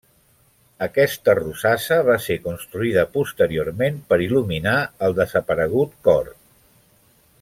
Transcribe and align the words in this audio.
Aquesta 0.85 1.35
rosassa 1.39 1.97
va 2.07 2.15
ser 2.27 2.37
construïda 2.47 3.03
posteriorment 3.19 4.01
per 4.13 4.19
il·luminar 4.29 4.75
el 5.09 5.17
desaparegut 5.21 5.95
cor. 6.09 6.33